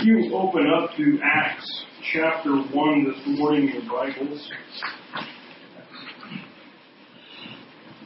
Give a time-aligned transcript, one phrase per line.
[0.00, 4.50] You open up to Acts chapter 1 this morning in your Bibles.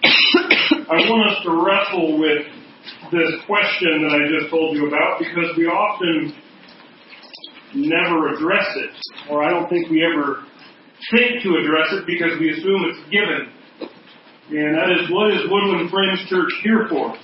[0.04, 2.46] I want us to wrestle with
[3.10, 6.34] this question that I just told you about because we often
[7.74, 8.90] never address it,
[9.30, 10.44] or I don't think we ever
[11.10, 13.52] think to address it because we assume it's given.
[14.50, 17.16] And that is, what is Woodland Friends Church here for?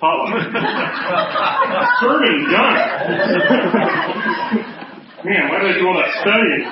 [0.00, 0.30] Paula.
[2.00, 2.78] Sermon done.
[5.24, 6.62] Man, why did I do all that studying?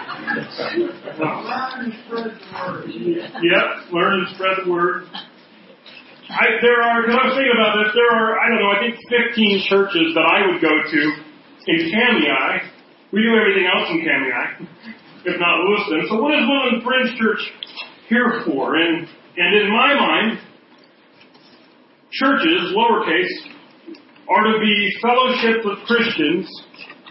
[1.19, 2.87] Learn and spread the word.
[3.43, 5.11] Yep, learn and spread the word.
[6.31, 8.79] I, there are, because I was thinking about this, there are, I don't know, I
[8.83, 11.01] think 15 churches that I would go to
[11.67, 12.67] in Kamiah.
[13.11, 14.59] We do everything else in Kamiah,
[15.27, 16.07] if not Lewiston.
[16.11, 17.43] So what is Woodland Friends Church
[18.07, 18.75] here for?
[18.75, 19.07] And,
[19.39, 20.39] and in my mind,
[22.19, 23.57] churches, lowercase,
[24.29, 26.49] are to be fellowship with Christians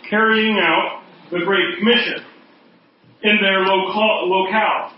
[0.10, 2.26] carrying out the Great Commission
[3.24, 4.92] in their local, locale.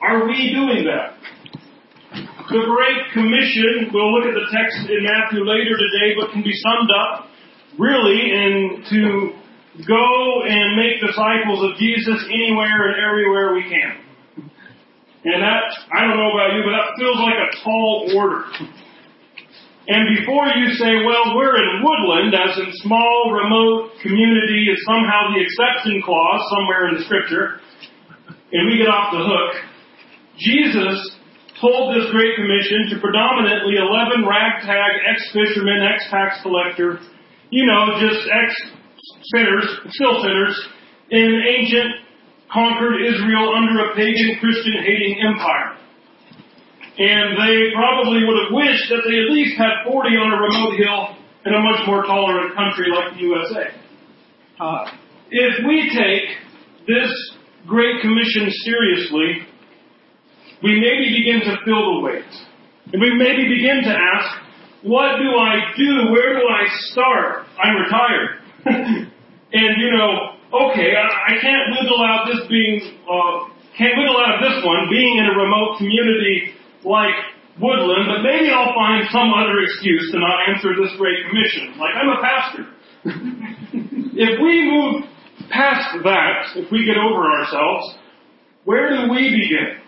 [0.00, 1.16] Are we doing that?
[2.50, 6.52] The Great Commission, we'll look at the text in Matthew later today, but can be
[6.52, 7.28] summed up
[7.78, 9.32] really in to
[9.86, 14.04] go and make disciples of Jesus anywhere and everywhere we can.
[15.24, 18.44] And that, I don't know about you, but that feels like a tall order.
[19.88, 25.32] And before you say, well, we're in Woodland, as in small, remote community, is somehow
[25.32, 27.60] the exception clause somewhere in the scripture,
[28.52, 29.52] and we get off the hook,
[30.40, 31.16] Jesus
[31.60, 37.00] told this Great Commission to predominantly 11 ragtag ex-fishermen, ex-tax collector,
[37.50, 40.56] you know, just ex-sinners, still sinners,
[41.10, 42.04] in ancient
[42.52, 45.76] conquered Israel under a pagan Christian hating empire.
[46.96, 50.78] And they probably would have wished that they at least had 40 on a remote
[50.78, 53.74] hill in a much more tolerant country like the USA.
[54.60, 54.86] Uh,
[55.30, 57.10] if we take this
[57.66, 59.48] Great Commission seriously,
[60.62, 62.32] we maybe begin to feel the weight.
[62.92, 64.44] And we maybe begin to ask,
[64.82, 66.12] what do I do?
[66.12, 67.46] Where do I start?
[67.58, 68.30] I'm retired.
[69.52, 74.38] and you know, okay, I, I can't wiggle out this being, uh, can't wiggle out
[74.38, 76.54] of this one being in a remote community
[76.84, 77.14] like
[77.60, 81.78] Woodland, but maybe I'll find some other excuse to not answer this great commission.
[81.78, 82.64] Like I'm a pastor.
[84.14, 85.04] if we move
[85.50, 87.98] past that, if we get over ourselves,
[88.64, 89.78] where do we begin?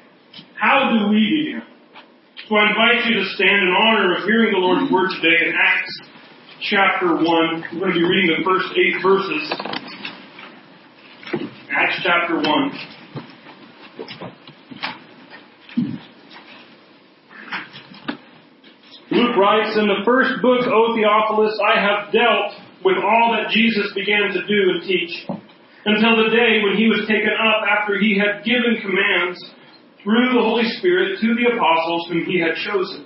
[0.54, 1.62] How do we begin?
[2.48, 5.54] So I invite you to stand in honor of hearing the Lord's Word today in
[5.56, 6.00] Acts
[6.70, 7.24] chapter 1.
[7.24, 9.85] We're going to be reading the first eight verses.
[11.76, 12.44] Acts chapter 1.
[19.10, 23.92] Luke writes, In the first book, O Theophilus, I have dealt with all that Jesus
[23.92, 25.28] began to do and teach,
[25.84, 29.36] until the day when he was taken up after he had given commands
[30.02, 33.04] through the Holy Spirit to the apostles whom he had chosen.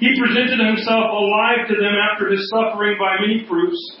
[0.00, 4.00] He presented himself alive to them after his suffering by many proofs,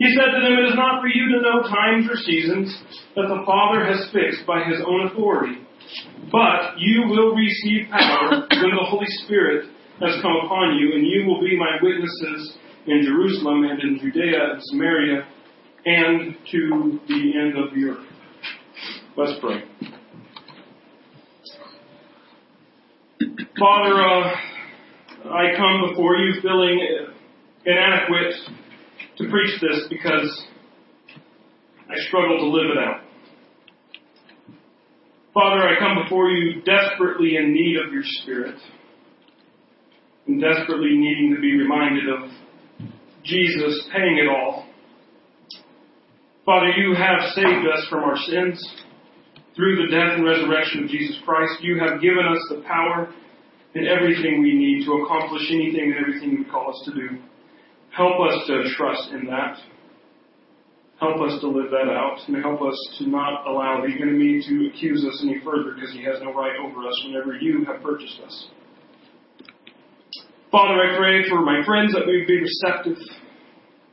[0.00, 2.72] He said to them, It is not for you to know times or seasons
[3.14, 5.60] that the Father has fixed by his own authority,
[6.32, 9.68] but you will receive power when the Holy Spirit
[10.00, 12.56] has come upon you, and you will be my witnesses
[12.86, 15.26] in Jerusalem and in Judea and Samaria
[15.84, 18.06] and to the end of the earth.
[19.18, 19.64] Let's pray.
[23.58, 24.34] Father, uh,
[25.28, 26.80] I come before you feeling
[27.66, 28.34] inadequate
[29.20, 30.44] to preach this because
[31.88, 33.02] I struggle to live it out.
[35.34, 38.56] Father, I come before you desperately in need of your Spirit
[40.26, 42.30] and desperately needing to be reminded of
[43.24, 44.66] Jesus paying it all.
[46.46, 48.74] Father, you have saved us from our sins
[49.54, 51.62] through the death and resurrection of Jesus Christ.
[51.62, 53.12] You have given us the power
[53.74, 57.18] and everything we need to accomplish anything and everything you call us to do.
[57.96, 59.56] Help us to trust in that.
[61.00, 64.68] Help us to live that out and help us to not allow the enemy to
[64.68, 68.20] accuse us any further because he has no right over us whenever you have purchased
[68.24, 68.48] us.
[70.52, 72.98] Father, I pray for my friends that we be receptive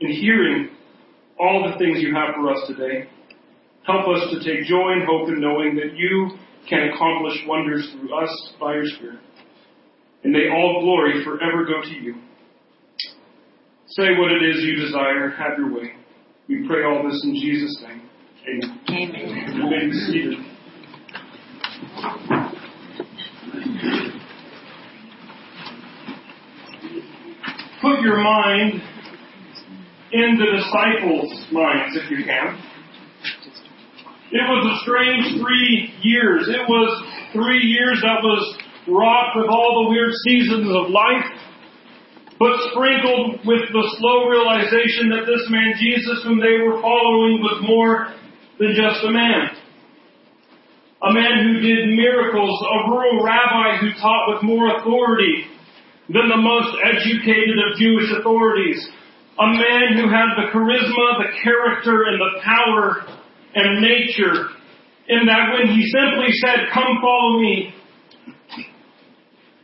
[0.02, 0.70] in hearing
[1.40, 3.08] all the things you have for us today.
[3.86, 6.32] Help us to take joy and hope in knowing that you
[6.68, 9.20] can accomplish wonders through us by your Spirit.
[10.24, 12.16] And may all glory forever go to you.
[13.98, 15.32] Say what it is you desire.
[15.32, 15.92] Have your way.
[16.48, 18.04] We pray all this in Jesus' name.
[18.48, 18.80] Amen.
[18.90, 19.56] Amen.
[19.56, 20.38] You may be seated.
[27.82, 28.84] Put your mind
[30.12, 32.56] in the disciples' minds if you can.
[34.32, 36.48] It was a strange three years.
[36.48, 37.04] It was
[37.34, 41.26] three years that was wrought with all the weird seasons of life,
[42.40, 47.58] but sprinkled with the slow realization that this man Jesus whom they were following was
[47.66, 48.14] more
[48.60, 49.58] than just a man.
[51.02, 55.46] A man who did miracles, a rural rabbi who taught with more authority
[56.10, 58.82] than the most educated of Jewish authorities.
[59.40, 63.06] A man who had the charisma, the character, and the power
[63.54, 64.50] and nature
[65.08, 67.74] in that when he simply said, come follow me,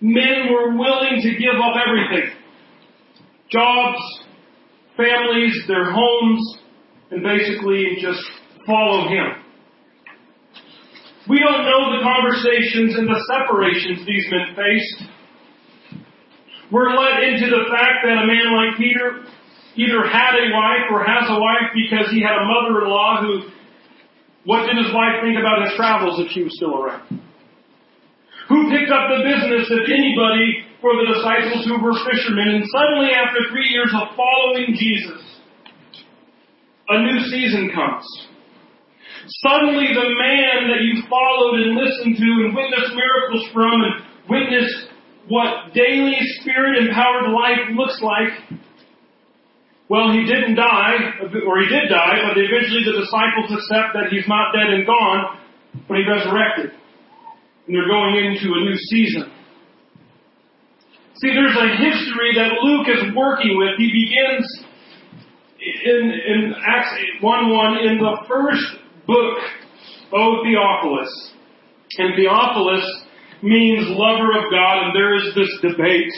[0.02, 2.32] men were willing to give up everything.
[3.54, 4.02] Jobs,
[4.98, 6.58] families, their homes,
[7.12, 8.22] and basically just
[8.66, 9.44] follow him.
[11.30, 15.14] We don't know the conversations and the separations these men faced.
[16.72, 19.22] We're led into the fact that a man like Peter
[19.78, 23.54] either had a wife or has a wife because he had a mother-in-law who,
[24.46, 27.06] what did his wife think about his travels if she was still around?
[28.50, 32.60] Who picked up the business, if anybody, for the disciples who were fishermen?
[32.60, 35.24] And suddenly, after three years of following Jesus,
[36.92, 38.04] a new season comes.
[39.48, 43.94] Suddenly the man that you followed and listened to and witnessed miracles from and
[44.28, 44.92] witnessed
[45.32, 48.60] what daily spirit empowered life looks like,
[49.88, 54.28] well, he didn't die, or he did die, but eventually the disciples accept that he's
[54.28, 55.40] not dead and gone,
[55.88, 56.76] but he resurrected.
[57.68, 59.32] And they're going into a new season.
[61.24, 63.78] See, there's a history that Luke is working with.
[63.78, 64.44] He begins
[65.86, 66.92] in, in Acts
[67.24, 69.38] 1-1 in the first book,
[70.12, 71.32] O Theophilus.
[71.98, 72.84] And Theophilus
[73.42, 76.12] means lover of God, and there is this debate.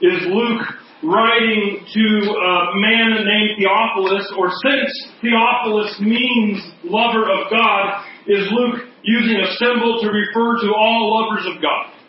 [0.00, 0.64] Is Luke
[1.02, 4.88] writing to a man named Theophilus, or since
[5.20, 11.44] Theophilus means lover of God, is Luke using a symbol to refer to all lovers
[11.44, 11.99] of God?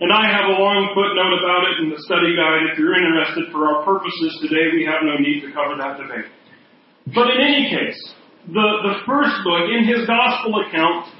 [0.00, 2.66] And I have a long footnote about it in the study guide.
[2.74, 6.26] If you're interested for our purposes today, we have no need to cover that debate.
[7.14, 8.00] But in any case,
[8.50, 11.14] the, the first book, in his gospel account,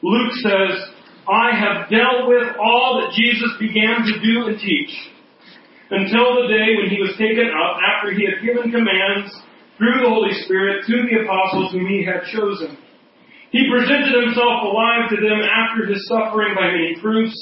[0.00, 0.88] Luke says,
[1.28, 4.92] I have dealt with all that Jesus began to do and teach
[5.92, 9.36] until the day when he was taken up after he had given commands
[9.76, 12.76] through the Holy Spirit to the apostles whom he had chosen.
[13.52, 17.36] He presented himself alive to them after his suffering by many proofs,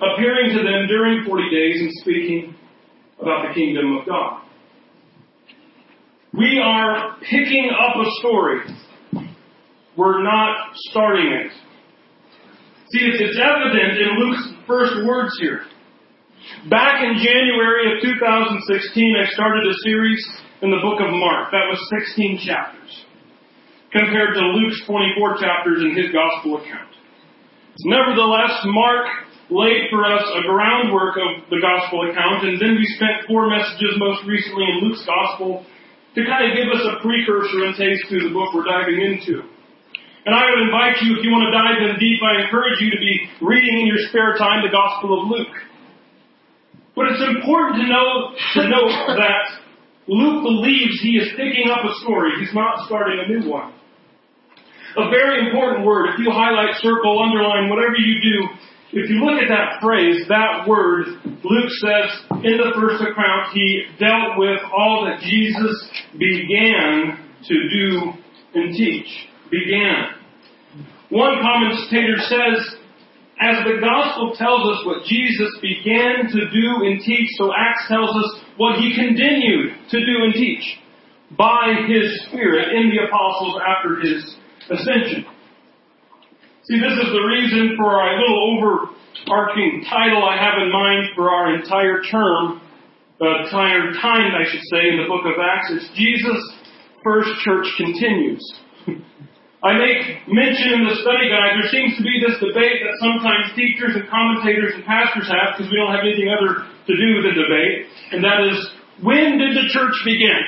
[0.00, 2.54] appearing to them during forty days and speaking
[3.20, 4.42] about the kingdom of God.
[6.32, 8.60] We are picking up a story.
[9.96, 11.52] We're not starting it.
[12.92, 15.62] See, it's evident in Luke's first words here.
[16.70, 20.22] Back in January of 2016, I started a series
[20.62, 21.50] in the book of Mark.
[21.50, 23.04] That was 16 chapters.
[23.92, 26.90] Compared to Luke's 24 chapters in his gospel account.
[27.84, 29.06] Nevertheless, Mark
[29.50, 33.98] laid for us a groundwork of the gospel account, and then we spent four messages
[33.98, 35.66] most recently in Luke's gospel
[36.14, 39.42] to kind of give us a precursor and taste to the book we're diving into.
[40.26, 42.90] And I would invite you, if you want to dive in deep, I encourage you
[42.94, 45.56] to be reading in your spare time the Gospel of Luke.
[46.94, 49.44] But it's important to know to note that
[50.06, 52.38] Luke believes he is picking up a story.
[52.38, 53.72] He's not starting a new one.
[54.98, 56.10] A very important word.
[56.12, 58.36] If you highlight, circle, underline, whatever you do,
[58.92, 62.10] if you look at that phrase, that word, Luke says
[62.42, 68.12] in the first account, he dealt with all that Jesus began to do
[68.54, 69.06] and teach.
[69.50, 70.14] Began.
[71.10, 72.76] One commentator says,
[73.40, 78.10] as the gospel tells us what Jesus began to do and teach, so Acts tells
[78.10, 80.78] us what he continued to do and teach
[81.38, 84.36] by his Spirit in the apostles after his
[84.68, 85.24] ascension.
[86.70, 91.26] See, this is the reason for our little overarching title I have in mind for
[91.26, 92.62] our entire term,
[93.18, 96.38] uh, entire time, I should say, in the book of Acts Jesus'
[97.02, 98.38] first church continues.
[99.66, 103.50] I make mention in the study guide, there seems to be this debate that sometimes
[103.58, 107.34] teachers and commentators and pastors have, because we don't have anything other to do than
[107.34, 108.54] debate, and that is,
[109.02, 110.38] when did the church begin?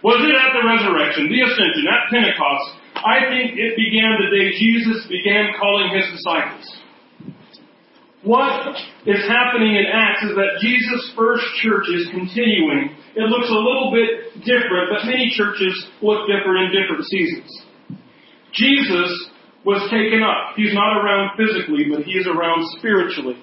[0.00, 2.79] Was it at the resurrection, the ascension, at Pentecost?
[3.04, 6.66] I think it began the day Jesus began calling his disciples.
[8.22, 8.76] What
[9.06, 12.92] is happening in Acts is that Jesus' first church is continuing.
[13.16, 17.48] It looks a little bit different, but many churches look different in different seasons.
[18.52, 19.08] Jesus
[19.64, 20.52] was taken up.
[20.56, 23.40] He's not around physically, but he is around spiritually.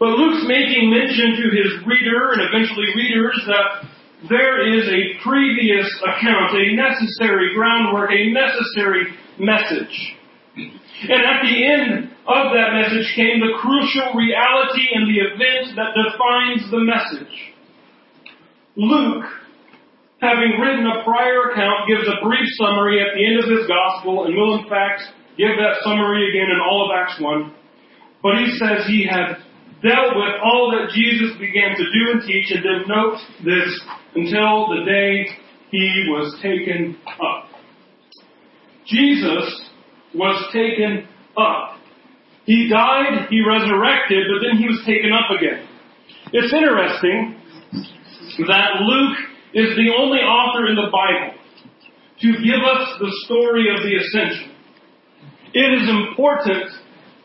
[0.00, 3.86] But Luke's making mention to his reader and eventually readers that
[4.28, 10.16] there is a previous account, a necessary groundwork, a necessary message.
[10.56, 15.96] And at the end of that message came the crucial reality and the event that
[15.96, 17.32] defines the message.
[18.76, 19.24] Luke,
[20.20, 24.26] having written a prior account, gives a brief summary at the end of his gospel
[24.26, 25.00] and will in fact
[25.38, 27.54] give that summary again in all of Acts 1.
[28.22, 29.40] But he says he had
[29.82, 33.80] dealt with all that Jesus began to do and teach and then note this
[34.14, 35.26] until the day
[35.70, 37.46] he was taken up.
[38.86, 39.70] Jesus
[40.14, 41.06] was taken
[41.36, 41.78] up.
[42.44, 45.66] He died, he resurrected, but then he was taken up again.
[46.32, 47.36] It's interesting
[48.46, 49.18] that Luke
[49.54, 51.38] is the only author in the Bible
[52.20, 54.52] to give us the story of the ascension.
[55.54, 56.70] It is important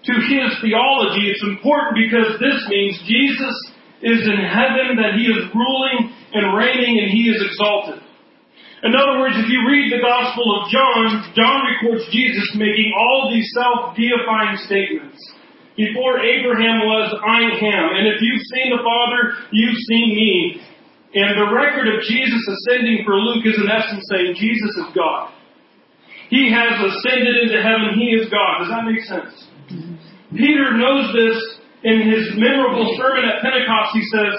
[0.05, 1.33] to his theology.
[1.33, 3.55] It's important because this means Jesus
[4.05, 8.01] is in heaven, that he is ruling and reigning and he is exalted.
[8.85, 13.33] In other words, if you read the Gospel of John, John records Jesus making all
[13.33, 15.17] these self-deifying statements.
[15.73, 17.87] Before Abraham was, I am.
[17.97, 20.61] And if you've seen the Father, you've seen me.
[21.15, 25.33] And the record of Jesus ascending for Luke is in essence saying Jesus is God.
[26.29, 27.97] He has ascended into heaven.
[27.97, 28.59] He is God.
[28.59, 29.47] Does that make sense?
[30.35, 31.37] Peter knows this
[31.83, 33.93] in his memorable sermon at Pentecost.
[33.93, 34.35] He says,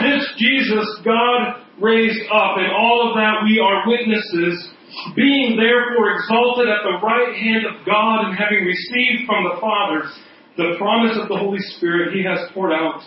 [0.00, 4.70] this Jesus God raised up, and all of that we are witnesses,
[5.14, 10.06] being therefore exalted at the right hand of God and having received from the Father
[10.56, 13.02] the promise of the Holy Spirit, He has poured out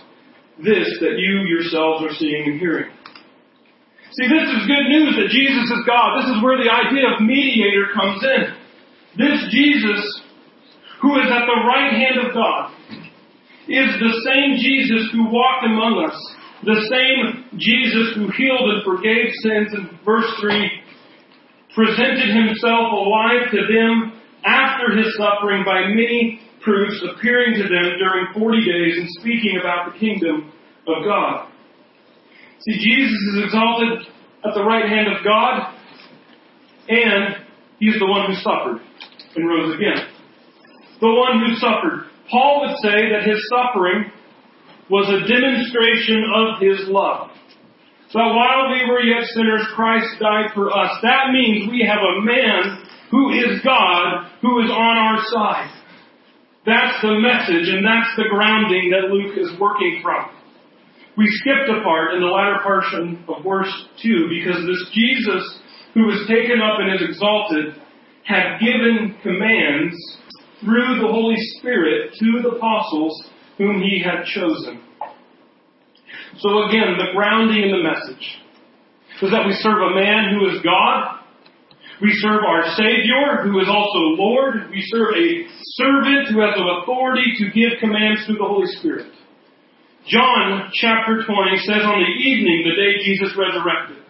[0.63, 2.91] this that you yourselves are seeing and hearing.
[4.11, 6.19] See, this is good news that Jesus is God.
[6.19, 8.43] This is where the idea of mediator comes in.
[9.15, 9.99] This Jesus,
[11.01, 12.71] who is at the right hand of God,
[13.67, 16.17] is the same Jesus who walked among us
[16.63, 20.69] the same Jesus who healed and forgave sins in verse 3
[21.73, 28.27] presented himself alive to them after his suffering by many proofs, appearing to them during
[28.33, 30.51] 40 days and speaking about the kingdom
[30.87, 31.49] of God.
[32.59, 34.07] See, Jesus is exalted
[34.45, 35.73] at the right hand of God,
[36.89, 37.37] and
[37.79, 38.81] he's the one who suffered
[39.35, 40.10] and rose again.
[41.01, 42.07] The one who suffered.
[42.29, 44.11] Paul would say that his suffering
[44.91, 47.31] was a demonstration of His love.
[48.11, 50.91] So while we were yet sinners, Christ died for us.
[51.01, 55.71] That means we have a man who is God, who is on our side.
[56.65, 60.29] That's the message, and that's the grounding that Luke is working from.
[61.17, 63.71] We skipped a part in the latter portion of verse
[64.03, 65.59] 2 because this Jesus
[65.93, 67.75] who was taken up and is exalted
[68.23, 69.95] had given commands
[70.61, 73.23] through the Holy Spirit to the apostles
[73.57, 74.81] whom he had chosen.
[76.39, 78.39] So again, the grounding in the message
[79.21, 81.19] is that we serve a man who is God.
[82.01, 84.71] We serve our Savior, who is also Lord.
[84.71, 85.45] We serve a
[85.77, 89.13] servant who has the authority to give commands through the Holy Spirit.
[90.07, 94.01] John chapter 20 says on the evening, the day Jesus resurrected,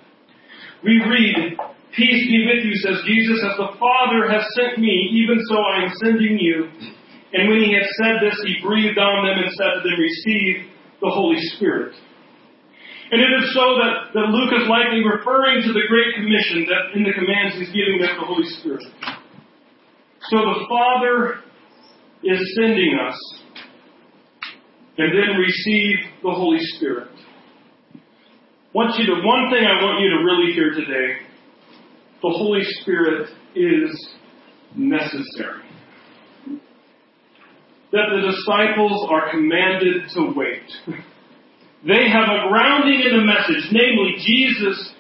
[0.84, 1.60] we read,
[1.96, 5.84] Peace be with you, says Jesus, as the Father has sent me, even so I
[5.84, 6.72] am sending you.
[7.34, 10.72] And when he had said this, he breathed on them and said to them, Receive
[11.02, 11.96] the Holy Spirit.
[13.12, 16.96] And it is so that, that Luke is likely referring to the Great Commission that
[16.96, 18.84] in the commands he's giving them the Holy Spirit.
[20.32, 21.44] So the Father
[22.24, 23.18] is sending us
[24.98, 27.10] and then receive the Holy Spirit.
[28.74, 31.28] Want you to, one thing I want you to really hear today,
[32.22, 34.10] the Holy Spirit is
[34.76, 35.72] necessary
[37.92, 40.64] that the disciples are commanded to wait.
[41.84, 44.94] They have a grounding in the message, namely Jesus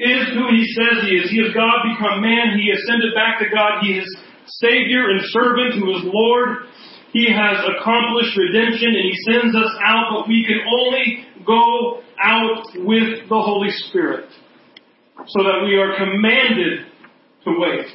[0.00, 1.30] is who he says he is.
[1.30, 2.58] He is God become man.
[2.58, 3.84] He ascended back to God.
[3.84, 4.08] He is
[4.58, 6.66] Savior and servant who is Lord.
[7.12, 12.64] He has accomplished redemption and he sends us out, but we can only go out
[12.80, 14.26] with the Holy Spirit
[15.26, 16.86] so that we are commanded
[17.44, 17.86] to wait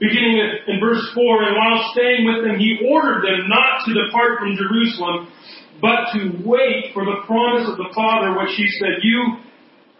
[0.00, 4.38] beginning in verse 4, and while staying with them, he ordered them not to depart
[4.38, 5.28] from Jerusalem,
[5.82, 9.38] but to wait for the promise of the Father, which he said, You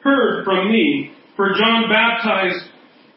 [0.03, 1.15] heard from me.
[1.37, 2.67] For John baptized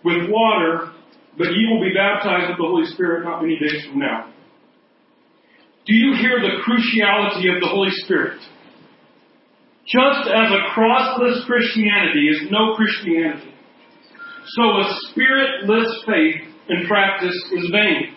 [0.04, 0.94] with water,
[1.38, 4.32] but ye will be baptized with the Holy Spirit not many days from now.
[5.88, 8.40] Do you hear the cruciality of the Holy Spirit?
[9.88, 13.54] Just as a crossless Christianity is no Christianity,
[14.56, 18.14] so a spiritless faith and practice is vain.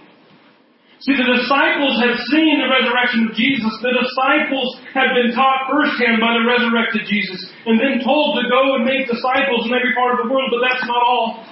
[1.04, 3.68] See, the disciples had seen the resurrection of Jesus.
[3.85, 8.80] The disciples had been taught firsthand by the resurrected Jesus and then told to go
[8.80, 11.44] and make disciples in every part of the world, but that's not all.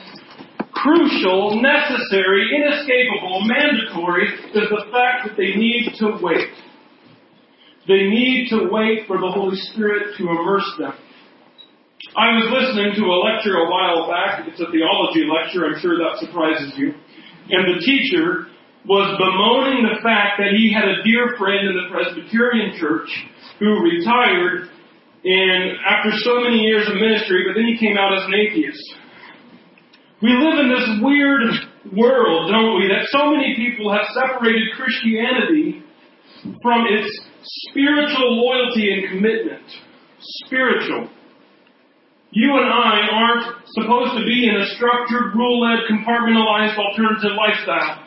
[0.73, 4.25] Crucial, necessary, inescapable, mandatory
[4.57, 6.49] is the fact that they need to wait.
[7.89, 10.95] They need to wait for the Holy Spirit to immerse them.
[12.15, 14.47] I was listening to a lecture a while back.
[14.47, 15.67] It's a theology lecture.
[15.67, 16.95] I'm sure that surprises you.
[17.51, 18.53] And the teacher
[18.87, 23.09] was bemoaning the fact that he had a dear friend in the Presbyterian church
[23.59, 24.71] who retired
[25.25, 28.83] and after so many years of ministry, but then he came out as an atheist.
[30.21, 31.43] We live in this weird
[31.95, 35.83] world, don't we, that so many people have separated Christianity
[36.63, 37.07] from its
[37.43, 39.65] spiritual loyalty and commitment.
[40.47, 41.11] Spiritual.
[42.31, 48.07] You and I aren't supposed to be in a structured, rule-led, compartmentalized alternative lifestyle.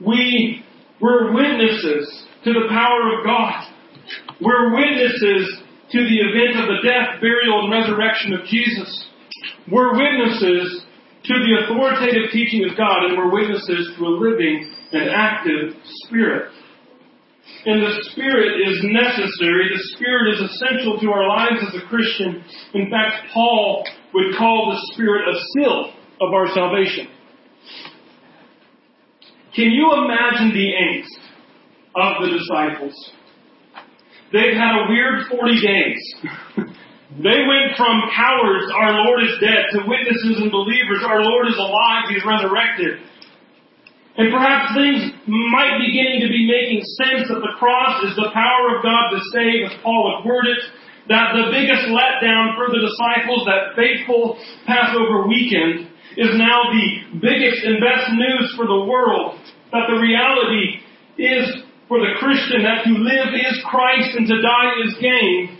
[0.00, 0.64] We,
[1.00, 3.66] we're witnesses to the power of God.
[4.40, 5.58] We're witnesses
[5.90, 9.06] to the event of the death, burial, and resurrection of Jesus.
[9.70, 10.84] We're witnesses
[11.24, 16.50] to the authoritative teaching of God, and we're witnesses to a living and active Spirit.
[17.64, 19.70] And the Spirit is necessary.
[19.70, 22.42] The Spirit is essential to our lives as a Christian.
[22.74, 27.08] In fact, Paul would call the Spirit a seal of our salvation.
[29.54, 31.22] Can you imagine the angst
[31.94, 32.94] of the disciples?
[34.32, 36.00] They've had a weird 40 days.
[37.20, 41.56] they went from cowards, our Lord is dead, to witnesses and believers, our Lord is
[41.58, 43.04] alive, He's resurrected.
[44.16, 48.28] And perhaps things might be beginning to be making sense that the cross is the
[48.36, 50.62] power of God to save, as Paul would word it.
[51.08, 57.64] That the biggest letdown for the disciples, that fateful Passover weekend, is now the biggest
[57.64, 59.40] and best news for the world.
[59.72, 60.84] That the reality
[61.16, 65.58] is for the Christian that to live is Christ and to die is gain.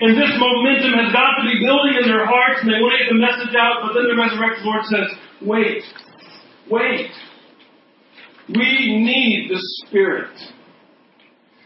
[0.00, 3.04] And this momentum has got to be building in their hearts and they want to
[3.04, 5.06] get the message out, but then the resurrected Lord says,
[5.42, 5.82] wait,
[6.70, 7.10] wait.
[8.48, 10.34] We need the Spirit.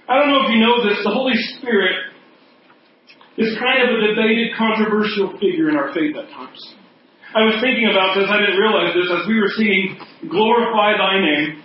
[0.09, 2.13] I don't know if you know this, the Holy Spirit
[3.37, 6.61] is kind of a debated, controversial figure in our faith at times.
[7.37, 9.99] I was thinking about this, I didn't realize this, as we were singing
[10.31, 11.61] Glorify Thy Name,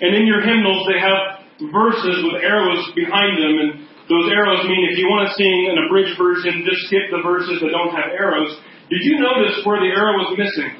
[0.00, 3.70] and in your hymnals they have verses with arrows behind them, and
[4.10, 7.60] those arrows mean if you want to sing an abridged version, just skip the verses
[7.60, 8.54] that don't have arrows.
[8.88, 10.72] Did you notice where the arrow was missing?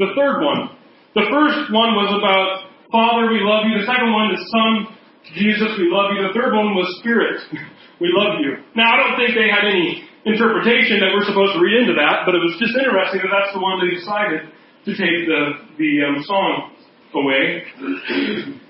[0.00, 0.74] The third one.
[1.14, 3.82] The first one was about Father, we love you.
[3.82, 4.86] The second one is Son,
[5.34, 6.22] Jesus, we love you.
[6.22, 7.42] The third one was Spirit,
[8.00, 8.62] we love you.
[8.74, 12.22] Now, I don't think they had any interpretation that we're supposed to read into that,
[12.26, 14.50] but it was just interesting that that's the one they decided
[14.86, 16.70] to take the, the um, song
[17.14, 17.66] away.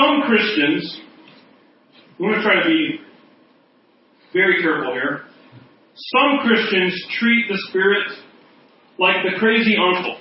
[0.00, 1.00] Some Christians,
[2.16, 3.00] I'm going to try to be
[4.32, 5.24] very careful here.
[6.16, 8.08] Some Christians treat the Spirit
[8.98, 10.18] like the crazy uncle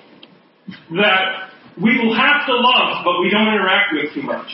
[0.91, 1.42] that
[1.81, 4.47] we will have to love, but we don't interact with too much.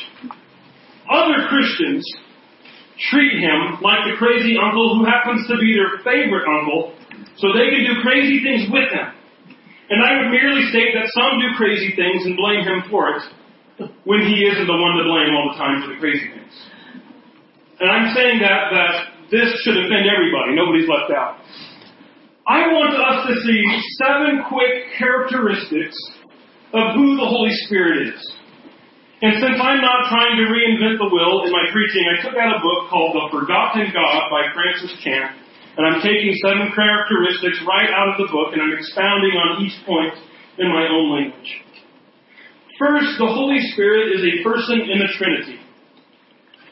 [1.10, 2.06] Other Christians
[3.12, 6.96] treat him like the crazy uncle who happens to be their favorite uncle,
[7.40, 9.08] so they can do crazy things with him.
[9.90, 13.24] And I would merely state that some do crazy things and blame him for it,
[14.04, 16.54] when he isn't the one to blame all the time for the crazy things.
[17.80, 18.94] And I'm saying that, that
[19.32, 20.54] this should offend everybody.
[20.54, 21.40] Nobody's left out.
[22.46, 23.62] I want us to see
[24.04, 25.96] seven quick characteristics
[26.74, 28.22] of who the Holy Spirit is.
[29.22, 32.56] And since I'm not trying to reinvent the wheel in my preaching, I took out
[32.56, 35.36] a book called The Forgotten God by Francis Chan,
[35.76, 39.76] and I'm taking seven characteristics right out of the book and I'm expounding on each
[39.84, 40.16] point
[40.60, 41.52] in my own language.
[42.80, 45.60] First, the Holy Spirit is a person in the Trinity.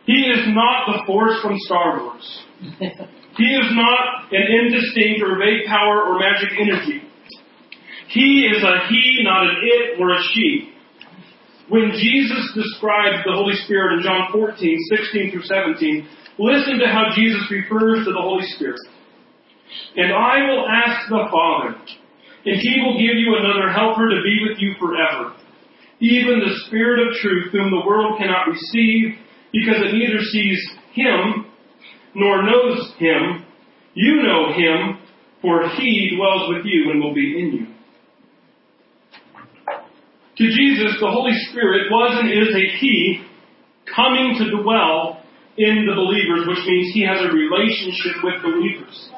[0.05, 2.43] He is not the force from Star Wars.
[3.35, 7.03] he is not an indistinct or vague power or magic energy.
[8.09, 10.73] He is a he, not an it or a she.
[11.69, 16.07] When Jesus describes the Holy Spirit in John 14, 16 through 17,
[16.39, 18.79] listen to how Jesus refers to the Holy Spirit.
[19.97, 21.75] And I will ask the Father,
[22.45, 25.35] and he will give you another helper to be with you forever.
[25.99, 29.15] Even the Spirit of truth, whom the world cannot receive,
[29.51, 31.51] because it neither sees him
[32.15, 33.45] nor knows him.
[33.93, 34.99] You know him,
[35.41, 37.76] for he dwells with you and will be in you.
[40.37, 43.25] To Jesus, the Holy Spirit was and is a he
[43.89, 45.23] coming to dwell
[45.57, 49.09] in the believers, which means he has a relationship with believers.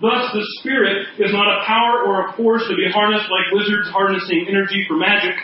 [0.00, 3.90] Thus, the Spirit is not a power or a force to be harnessed like wizards
[3.90, 5.34] harnessing energy for magic.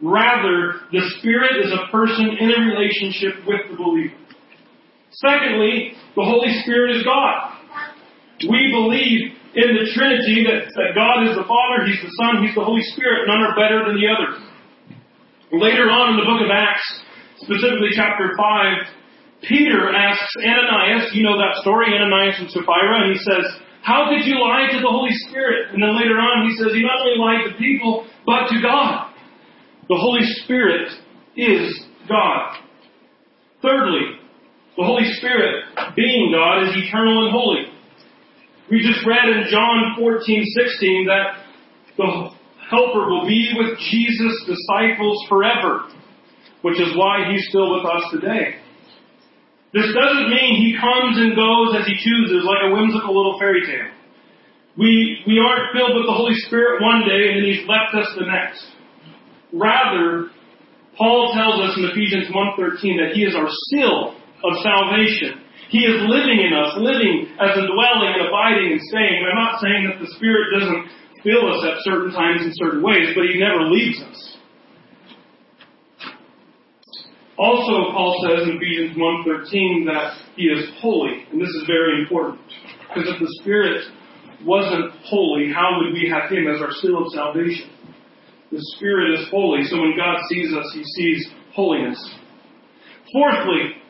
[0.00, 4.14] Rather, the Spirit is a person in a relationship with the believer.
[5.10, 7.58] Secondly, the Holy Spirit is God.
[8.48, 12.54] We believe in the Trinity that, that God is the Father, He's the Son, He's
[12.54, 13.24] the Holy Spirit.
[13.24, 14.28] None are better than the other.
[15.56, 16.84] Later on in the book of Acts,
[17.40, 23.20] specifically chapter 5, Peter asks Ananias, you know that story, Ananias and Sapphira, and he
[23.24, 23.46] says,
[23.80, 25.72] How could you lie to the Holy Spirit?
[25.72, 29.14] And then later on he says, He not only lied to people, but to God.
[29.88, 30.92] The Holy Spirit
[31.36, 32.60] is God.
[33.62, 34.20] Thirdly,
[34.76, 35.64] the Holy Spirit,
[35.96, 37.77] being God, is eternal and holy.
[38.70, 41.40] We just read in John 14, 16 that
[41.96, 42.30] the
[42.68, 45.88] Helper will be with Jesus' disciples forever,
[46.60, 48.60] which is why he's still with us today.
[49.72, 53.64] This doesn't mean he comes and goes as he chooses, like a whimsical little fairy
[53.64, 53.92] tale.
[54.76, 58.12] We, we aren't filled with the Holy Spirit one day and then he's left us
[58.20, 58.64] the next.
[59.52, 60.28] Rather,
[60.96, 65.40] Paul tells us in Ephesians 1.13 that he is our seal of salvation.
[65.68, 69.20] He is living in us, living as a dwelling and abiding and staying.
[69.20, 70.82] And I'm not saying that the Spirit doesn't
[71.22, 74.38] fill us at certain times in certain ways, but He never leaves us.
[77.36, 82.40] Also, Paul says in Ephesians 1.13 that He is holy, and this is very important.
[82.88, 83.84] Because if the Spirit
[84.44, 87.70] wasn't holy, how would we have Him as our seal of salvation?
[88.50, 92.00] The Spirit is holy, so when God sees us, He sees holiness.
[93.12, 93.84] Fourthly,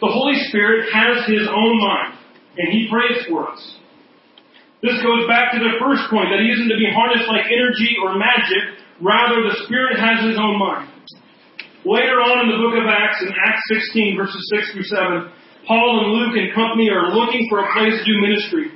[0.00, 2.18] the Holy Spirit has His own mind,
[2.58, 3.60] and He prays for us.
[4.84, 7.96] This goes back to the first point, that He isn't to be harnessed like energy
[8.04, 10.92] or magic, rather the Spirit has His own mind.
[11.86, 13.62] Later on in the book of Acts, in Acts
[13.94, 15.32] 16 verses 6 through 7,
[15.70, 18.74] Paul and Luke and company are looking for a place to do ministry.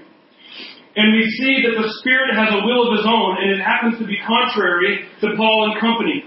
[0.97, 3.99] And we see that the Spirit has a will of His own, and it happens
[4.01, 6.25] to be contrary to Paul and company.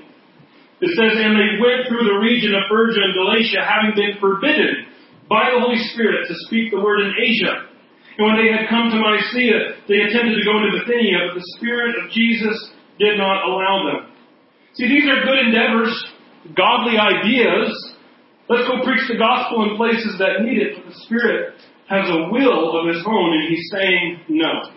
[0.83, 4.91] It says, and they went through the region of Phrygia and Galatia, having been forbidden
[5.31, 7.71] by the Holy Spirit to speak the word in Asia.
[8.19, 11.47] And when they had come to Mysia, they attempted to go into Bithynia, but the
[11.55, 14.11] Spirit of Jesus did not allow them.
[14.75, 15.95] See, these are good endeavors,
[16.51, 17.71] godly ideas.
[18.51, 22.27] Let's go preach the gospel in places that need it, but the Spirit has a
[22.27, 24.67] will of His own, and He's saying no.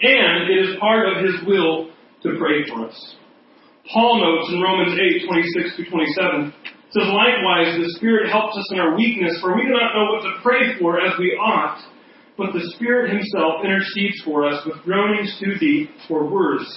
[0.00, 1.92] And it is part of His will
[2.24, 3.16] to pray for us.
[3.90, 6.54] Paul notes in Romans 8, 26 through 27,
[6.94, 10.22] says, Likewise, the Spirit helps us in our weakness, for we do not know what
[10.22, 11.82] to pray for as we ought,
[12.38, 16.70] but the Spirit Himself intercedes for us with groanings too deep for words.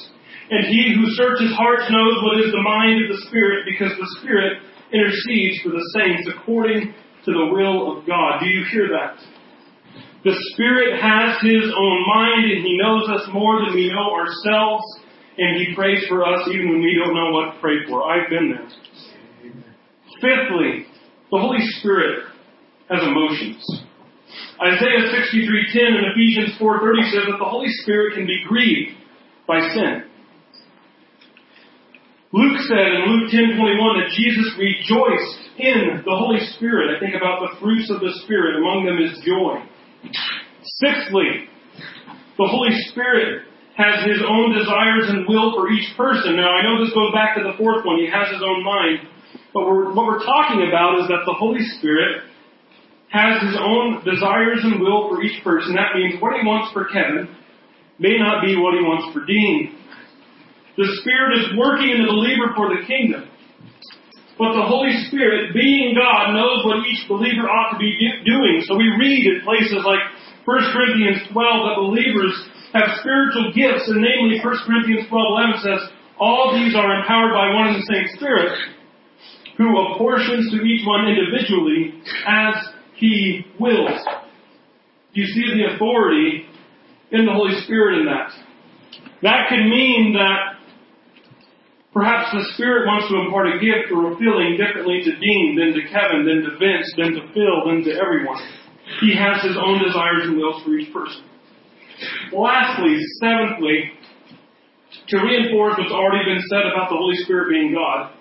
[0.50, 4.10] And He who searches hearts knows what is the mind of the Spirit, because the
[4.18, 8.42] Spirit intercedes for the saints according to the will of God.
[8.42, 9.22] Do you hear that?
[10.26, 14.82] The Spirit has His own mind, and He knows us more than we know ourselves
[15.38, 18.04] and He prays for us even when we don't know what to pray for.
[18.04, 18.70] I've been there.
[20.22, 20.86] Fifthly,
[21.32, 22.26] the Holy Spirit
[22.90, 23.84] has emotions.
[24.62, 28.98] Isaiah 63:10 and Ephesians 4:30 says that the Holy Spirit can be grieved
[29.48, 30.04] by sin.
[32.32, 36.96] Luke said in Luke 10:21 that Jesus rejoiced in the Holy Spirit.
[36.96, 38.56] I think about the fruits of the Spirit.
[38.56, 39.62] Among them is joy.
[40.82, 41.50] Sixthly,
[42.38, 43.44] the Holy Spirit
[43.74, 46.38] has his own desires and will for each person.
[46.38, 47.98] Now, I know this goes back to the fourth one.
[47.98, 49.10] He has his own mind.
[49.54, 52.30] But we're, what we're talking about is that the Holy Spirit
[53.10, 55.74] has his own desires and will for each person.
[55.74, 57.30] That means what he wants for Kevin
[57.98, 59.78] may not be what he wants for Dean.
[60.78, 63.30] The Spirit is working in the believer for the kingdom.
[64.38, 67.94] But the Holy Spirit, being God, knows what each believer ought to be
[68.26, 68.66] doing.
[68.66, 70.02] So we read in places like
[70.50, 72.34] 1 Corinthians 12 that believers
[72.74, 75.82] have spiritual gifts, and namely 1 Corinthians 12:11 says,
[76.20, 78.58] all these are empowered by one and the same Spirit,
[79.58, 82.56] who apportions to each one individually as
[82.96, 84.00] he wills.
[85.14, 86.46] Do you see the authority
[87.12, 88.32] in the Holy Spirit in that?
[89.22, 90.60] That could mean that
[91.94, 95.74] perhaps the Spirit wants to impart a gift or a feeling differently to Dean than
[95.74, 98.42] to Kevin, than to Vince, than to Phil, than to everyone.
[99.02, 101.24] He has his own desires and wills for each person.
[102.32, 103.92] Lastly, seventhly,
[105.10, 108.14] to reinforce what's already been said about the Holy Spirit being God,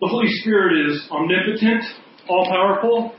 [0.00, 1.82] the Holy Spirit is omnipotent,
[2.28, 3.16] all powerful.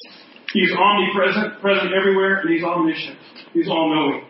[0.54, 3.17] He's omnipresent, present everywhere, and he's omniscient.
[3.54, 4.26] He's all knowing.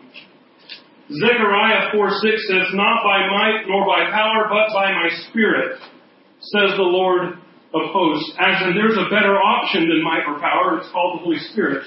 [1.12, 5.78] Zechariah 4 6 says, Not by might nor by power, but by my spirit,
[6.40, 7.38] says the Lord
[7.74, 8.32] of hosts.
[8.40, 10.78] As in, there's a better option than might or power.
[10.78, 11.86] It's called the Holy Spirit.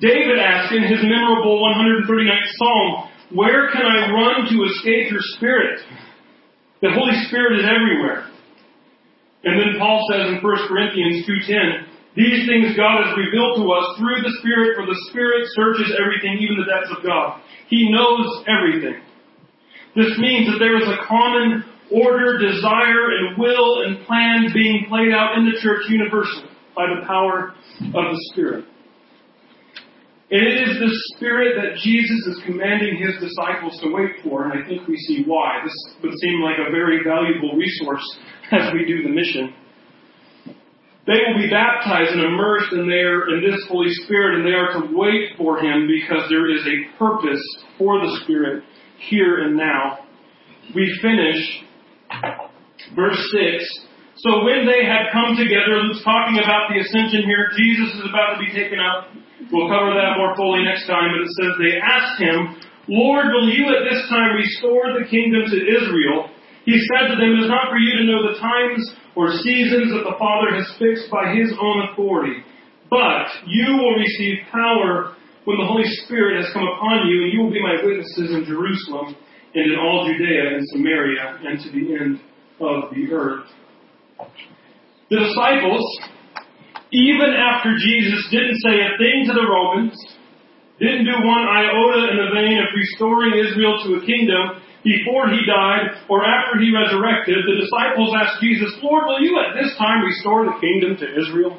[0.00, 5.80] David asked in his memorable 139th Psalm, Where can I run to escape your spirit?
[6.80, 8.26] The Holy Spirit is everywhere.
[9.44, 13.98] And then Paul says in 1 Corinthians 2.10, These things God has revealed to us
[13.98, 17.42] through the Spirit, for the Spirit searches everything, even the depths of God.
[17.68, 19.02] He knows everything.
[19.94, 25.12] This means that there is a common order, desire, and will and plan being played
[25.12, 27.54] out in the church universally by the power
[27.94, 28.64] of the Spirit.
[30.32, 34.52] And it is the Spirit that Jesus is commanding His disciples to wait for, and
[34.56, 35.60] I think we see why.
[35.62, 38.00] This would seem like a very valuable resource
[38.50, 39.52] as we do the mission.
[41.04, 44.72] They will be baptized and immersed in their in this Holy Spirit, and they are
[44.80, 47.44] to wait for Him because there is a purpose
[47.76, 48.64] for the Spirit
[49.00, 49.98] here and now.
[50.74, 51.62] We finish
[52.96, 53.86] verse six.
[54.22, 57.50] So when they had come together, Luke's talking about the ascension here.
[57.58, 59.10] Jesus is about to be taken up.
[59.50, 62.54] We'll cover that more fully next time, but it says they asked him,
[62.86, 66.30] Lord, will you at this time restore the kingdom to Israel?
[66.62, 69.90] He said to them, It is not for you to know the times or seasons
[69.90, 72.46] that the Father has fixed by his own authority,
[72.86, 75.18] but you will receive power
[75.50, 78.46] when the Holy Spirit has come upon you, and you will be my witnesses in
[78.46, 79.18] Jerusalem
[79.58, 82.22] and in all Judea and Samaria and to the end
[82.62, 83.50] of the earth.
[85.10, 85.84] The disciples
[86.92, 89.96] even after Jesus didn't say a thing to the Romans,
[90.76, 95.40] didn't do one iota in the vein of restoring Israel to a kingdom before he
[95.46, 100.04] died or after he resurrected, the disciples asked Jesus, Lord, will you at this time
[100.04, 101.56] restore the kingdom to Israel?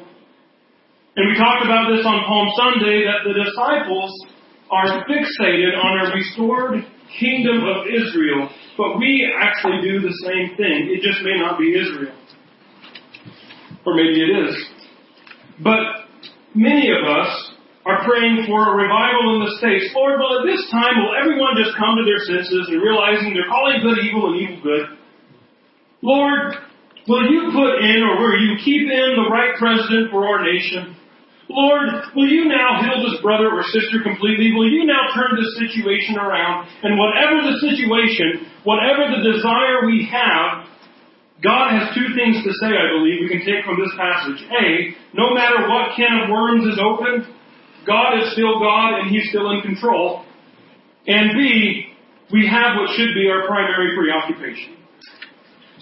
[1.16, 4.12] And we talked about this on Palm Sunday that the disciples
[4.70, 6.84] are fixated on a restored
[7.18, 10.92] kingdom of Israel, but we actually do the same thing.
[10.92, 12.14] It just may not be Israel.
[13.86, 14.54] Or maybe it is.
[15.62, 16.08] But
[16.54, 17.52] many of us
[17.84, 19.92] are praying for a revival in the States.
[19.92, 23.48] Lord, will at this time will everyone just come to their senses and realizing they're
[23.48, 24.84] calling good evil and evil good?
[26.00, 26.56] Lord,
[27.04, 30.96] will you put in or will you keep in the right president for our nation?
[31.48, 34.56] Lord, will you now heal this brother or sister completely?
[34.56, 36.68] Will you now turn this situation around?
[36.82, 40.63] And whatever the situation, whatever the desire we have,
[41.44, 44.40] God has two things to say, I believe, we can take from this passage.
[44.48, 47.28] A, no matter what can of worms is opened,
[47.84, 50.24] God is still God and He's still in control.
[51.06, 51.92] And B,
[52.32, 54.80] we have what should be our primary preoccupation.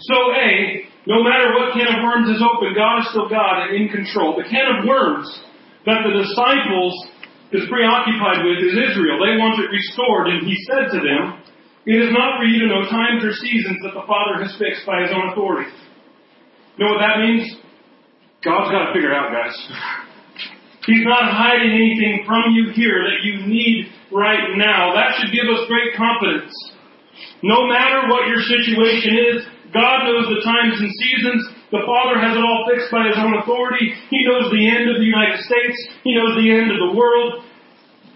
[0.03, 3.75] So A, no matter what can of worms is open, God is still God and
[3.75, 4.35] in control.
[4.35, 5.31] The can of worms
[5.87, 6.91] that the disciples
[7.55, 9.19] is preoccupied with is Israel.
[9.23, 11.42] They want it restored, and He said to them,
[11.85, 14.87] it is not for you to know times or seasons that the Father has fixed
[14.87, 15.67] by His own authority.
[16.79, 17.59] You know what that means?
[18.39, 19.55] God's got to figure it out, guys.
[20.87, 24.91] He's not hiding anything from you here that you need right now.
[24.95, 26.51] That should give us great confidence.
[27.39, 29.37] No matter what your situation is,
[29.71, 31.41] God knows the times and seasons.
[31.71, 33.91] The Father has it all fixed by His own authority.
[34.11, 35.75] He knows the end of the United States.
[36.03, 37.43] He knows the end of the world.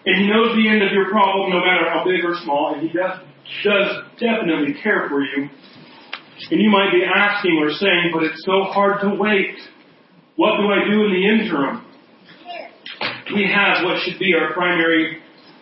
[0.08, 2.75] And He knows the end of your problem, no matter how big or small.
[2.75, 3.19] And He does
[3.63, 5.49] does definitely care for you.
[6.51, 9.57] And you might be asking or saying, but it's so hard to wait.
[10.36, 11.83] What do I do in the interim?
[13.33, 15.17] We have what should be our primary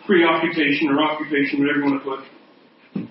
[0.06, 2.20] preoccupation or occupation, whatever you want to put.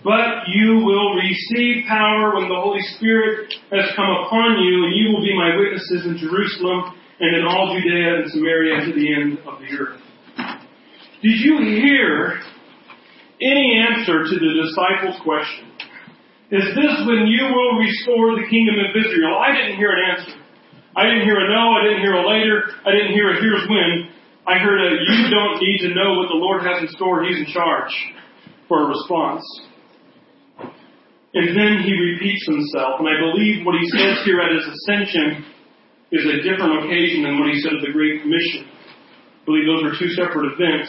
[0.03, 5.11] But you will receive power when the Holy Spirit has come upon you, and you
[5.11, 9.39] will be my witnesses in Jerusalem and in all Judea and Samaria to the end
[9.45, 10.01] of the earth.
[11.21, 12.39] Did you hear
[13.41, 15.71] any answer to the disciples' question.
[16.51, 19.35] Is this when you will restore the kingdom of Israel?
[19.41, 20.37] I didn't hear an answer.
[20.95, 23.67] I didn't hear a no, I didn't hear a later, I didn't hear a here's
[23.67, 24.15] when.
[24.47, 27.37] I heard a you don't need to know what the Lord has in store, He's
[27.37, 27.91] in charge
[28.67, 29.43] for a response.
[31.35, 35.43] And then he repeats himself, and I believe what he says here at his ascension
[36.11, 38.63] is a different occasion than what he said at the Great Commission.
[38.63, 40.87] I believe those are two separate events.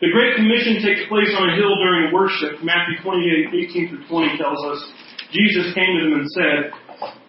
[0.00, 2.64] The Great Commission takes place on a hill during worship.
[2.64, 4.80] Matthew 28, 18 through 20 tells us,
[5.28, 6.58] Jesus came to them and said,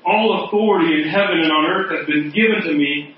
[0.07, 3.11] All authority in heaven and on earth has been given to me.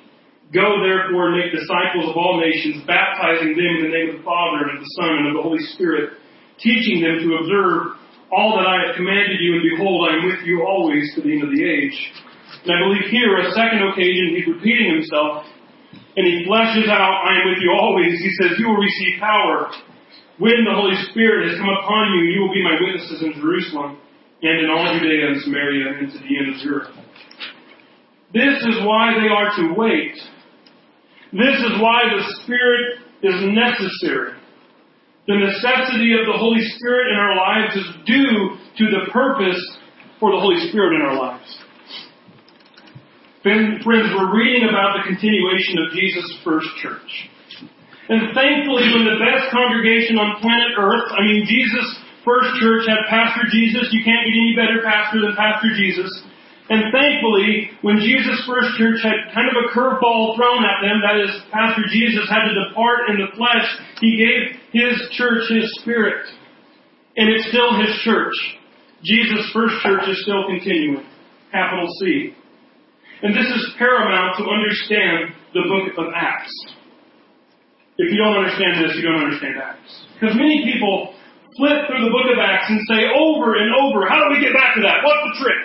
[0.50, 4.26] Go therefore and make disciples of all nations, baptizing them in the name of the
[4.26, 6.18] Father and of the Son and of the Holy Spirit,
[6.58, 8.02] teaching them to observe
[8.34, 11.30] all that I have commanded you, and behold, I am with you always to the
[11.30, 11.98] end of the age.
[12.66, 15.46] And I believe here, a second occasion, he's repeating himself
[16.16, 18.20] and he fleshes out, I am with you always.
[18.20, 19.72] He says, you will receive power
[20.40, 23.98] when the Holy Spirit has come upon you, you will be my witnesses in Jerusalem
[24.42, 26.92] and in all Judea and Samaria and to the end of the earth.
[28.34, 30.18] This is why they are to wait.
[31.34, 34.34] This is why the Spirit is necessary.
[35.28, 39.62] The necessity of the Holy Spirit in our lives is due to the purpose
[40.20, 41.60] for the Holy Spirit in our lives.
[43.44, 47.12] Friends, we're reading about the continuation of Jesus' first church.
[48.08, 51.92] And thankfully, when the best congregation on planet Earth, I mean, Jesus'
[52.24, 53.92] first church had Pastor Jesus.
[53.92, 56.08] You can't get any better pastor than Pastor Jesus.
[56.72, 61.20] And thankfully, when Jesus' first church had kind of a curveball thrown at them, that
[61.20, 63.68] is, Pastor Jesus had to depart in the flesh,
[64.00, 66.32] he gave his church his spirit.
[67.20, 68.36] And it's still his church.
[69.04, 71.04] Jesus' first church is still continuing.
[71.52, 72.40] Capital C.
[73.24, 76.52] And this is paramount to understand the book of Acts.
[77.96, 80.04] If you don't understand this, you don't understand Acts.
[80.20, 81.16] Because many people
[81.56, 84.52] flip through the book of Acts and say over and over, how do we get
[84.52, 85.08] back to that?
[85.08, 85.62] What's the trick?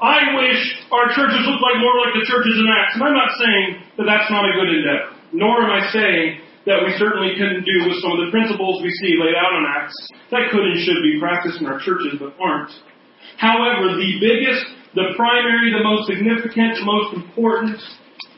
[0.00, 2.96] I wish our churches looked like more like the churches in Acts.
[2.96, 3.66] And I'm not saying
[4.00, 5.12] that that's not a good endeavor.
[5.36, 8.88] Nor am I saying that we certainly couldn't do with some of the principles we
[9.04, 9.96] see laid out in Acts
[10.32, 12.72] that could and should be practiced in our churches but aren't.
[13.36, 17.78] However, the biggest, the primary, the most significant, the most important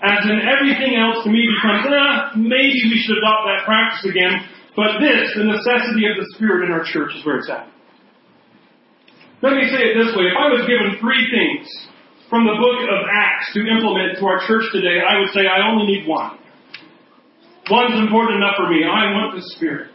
[0.03, 4.35] as in everything else to me becomes, ah, maybe we should adopt that practice again.
[4.75, 7.71] But this, the necessity of the Spirit in our church is where it's at.
[9.47, 10.27] Let me say it this way.
[10.27, 11.71] If I was given three things
[12.27, 15.71] from the book of Acts to implement to our church today, I would say I
[15.71, 16.39] only need one.
[17.71, 18.83] One's important enough for me.
[18.83, 19.95] I want the Spirit.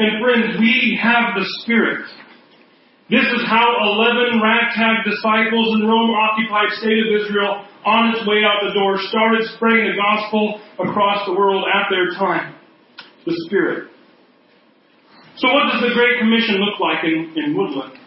[0.00, 2.08] And friends, we have the Spirit.
[3.12, 3.76] This is how
[4.08, 8.96] 11 ragtag disciples in Rome occupied state of Israel on its way out the door,
[9.12, 12.56] started spreading the gospel across the world at their time.
[13.28, 13.92] The Spirit.
[15.36, 18.00] So what does the Great Commission look like in, in Woodland?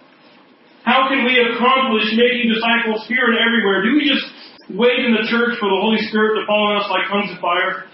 [0.90, 3.86] How can we accomplish making disciples here and everywhere?
[3.86, 4.26] Do we just
[4.74, 7.38] wait in the church for the Holy Spirit to fall on us like tongues of
[7.38, 7.86] fire?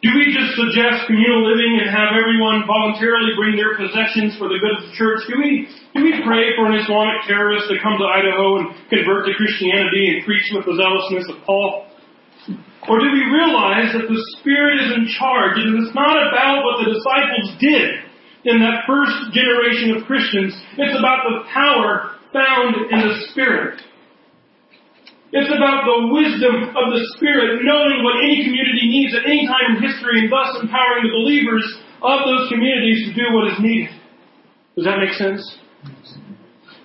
[0.00, 4.56] Do we just suggest communal living and have everyone voluntarily bring their possessions for the
[4.56, 5.20] good of the church?
[5.28, 9.30] Do we, do we pray for an Islamic terrorist to come to Idaho and convert
[9.30, 11.86] to Christianity and preach with the zealousness of Paul?
[12.90, 16.84] Or do we realize that the Spirit is in charge and it's not about what
[16.84, 18.04] the disciples did
[18.44, 20.52] in that first generation of Christians.
[20.76, 23.80] It's about the power found in the Spirit.
[25.32, 29.74] It's about the wisdom of the Spirit, knowing what any community needs at any time
[29.74, 31.64] in history, and thus empowering the believers
[32.02, 33.90] of those communities to do what is needed.
[34.76, 35.42] Does that make sense?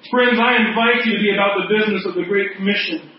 [0.10, 3.14] Friends, I invite you to be about the business of the Great Commission.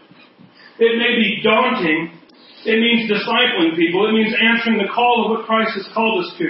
[0.83, 2.19] It may be daunting.
[2.66, 4.11] It means discipling people.
[4.11, 6.49] It means answering the call of what Christ has called us to.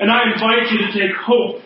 [0.00, 1.60] And I invite you to take hope.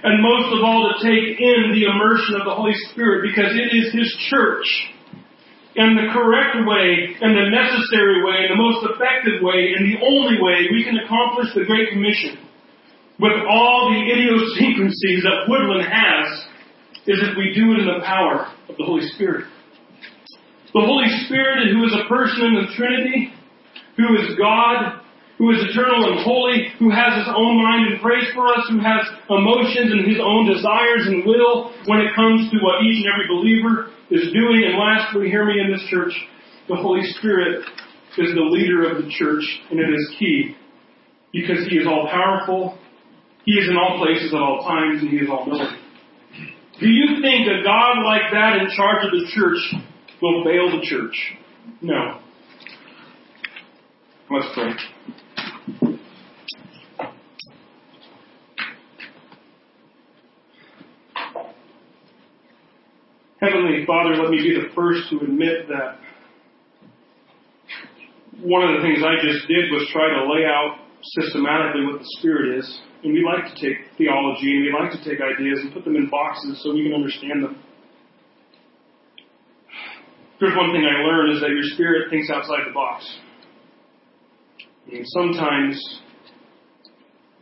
[0.00, 3.68] And most of all, to take in the immersion of the Holy Spirit because it
[3.68, 4.64] is His church
[5.76, 10.00] in the correct way, in the necessary way, in the most effective way, and the
[10.00, 12.47] only way we can accomplish the Great Commission
[13.18, 16.26] with all the idiosyncrasies that Woodland has
[17.06, 19.46] is if we do it in the power of the Holy Spirit.
[20.74, 23.32] The Holy Spirit, who is a person in the Trinity,
[23.96, 25.00] who is God,
[25.38, 28.78] who is eternal and holy, who has his own mind and prays for us, who
[28.78, 33.10] has emotions and his own desires and will when it comes to what each and
[33.14, 34.66] every believer is doing.
[34.66, 36.12] And lastly, hear me in this church,
[36.68, 37.64] the Holy Spirit
[38.18, 40.54] is the leader of the church, and it is key
[41.32, 42.76] because He is all powerful,
[43.48, 45.74] He is in all places at all times, and He is all knowing.
[46.78, 49.56] Do you think a God like that in charge of the church
[50.20, 51.32] will fail the church?
[51.80, 52.20] No.
[54.30, 54.72] Let's pray.
[63.40, 66.00] Heavenly Father, let me be the first to admit that
[68.42, 72.06] one of the things I just did was try to lay out systematically what the
[72.18, 72.80] Spirit is.
[73.04, 75.96] And we like to take theology and we like to take ideas and put them
[75.96, 77.62] in boxes so we can understand them.
[80.40, 83.06] There's one thing I learned is that your spirit thinks outside the box.
[84.92, 86.00] And sometimes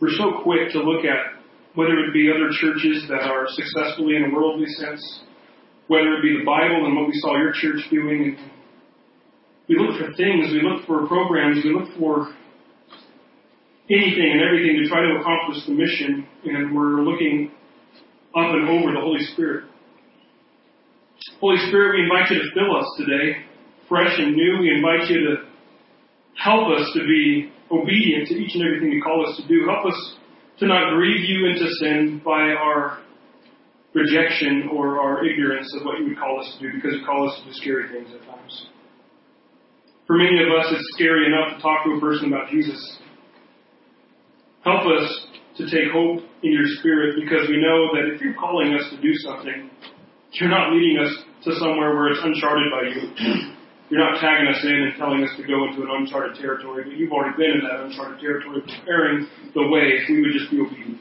[0.01, 1.41] we're so quick to look at
[1.75, 5.23] whether it be other churches that are successfully in a worldly sense
[5.89, 8.37] whether it be the Bible and what we saw your church doing.
[8.37, 8.51] And
[9.69, 12.35] we look for things, we look for programs, we look for
[13.91, 17.51] anything and everything to try to accomplish the mission, and we're looking
[18.34, 19.64] up and over the Holy Spirit.
[21.41, 23.45] Holy Spirit, we invite you to fill us today,
[23.89, 24.59] fresh and new.
[24.61, 25.37] We invite you to
[26.43, 29.66] help us to be obedient to each and everything you call us to do.
[29.66, 30.16] Help us
[30.59, 32.99] to not grieve you into sin by our
[33.95, 37.28] rejection or our ignorance of what you would call us to do because you call
[37.28, 38.66] us to do scary things at times.
[40.07, 42.99] For many of us, it's scary enough to talk to a person about Jesus.
[44.67, 45.07] Help us
[45.59, 49.01] to take hope in your spirit because we know that if you're calling us to
[49.01, 49.71] do something,
[50.33, 51.14] you're not leading us
[51.45, 53.55] to somewhere where it's uncharted by you.
[53.89, 56.99] You're not tagging us in and telling us to go into an uncharted territory, but
[56.99, 60.59] you've already been in that uncharted territory, preparing the way if we would just be
[60.59, 60.99] obedient.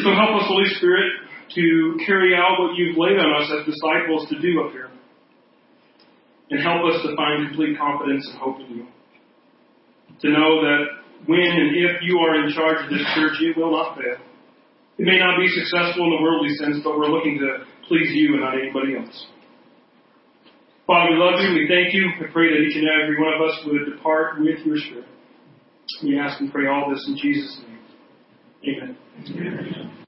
[0.00, 1.12] So help us, Holy Spirit,
[1.54, 4.88] to carry out what you've laid on us as disciples to do up here.
[6.48, 8.86] And help us to find complete confidence and hope in you.
[10.22, 13.72] To know that when and if you are in charge of this church, it will
[13.72, 14.16] not fail.
[14.98, 18.34] It may not be successful in the worldly sense, but we're looking to please you
[18.34, 19.26] and not anybody else.
[20.86, 21.54] Father, we love you.
[21.54, 22.10] We thank you.
[22.18, 25.06] I pray that each and every one of us would depart with your spirit.
[26.02, 27.78] We ask and pray all this in Jesus' name.
[28.76, 28.96] Amen.
[29.30, 29.99] Amen.